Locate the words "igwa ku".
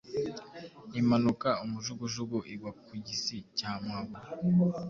2.53-2.93